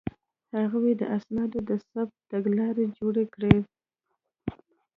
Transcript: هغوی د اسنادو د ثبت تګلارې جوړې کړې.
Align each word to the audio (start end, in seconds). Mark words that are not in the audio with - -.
هغوی 0.59 0.91
د 0.97 1.03
اسنادو 1.17 1.59
د 1.69 1.71
ثبت 1.87 2.17
تګلارې 2.31 2.85
جوړې 2.97 3.25
کړې. 3.33 3.55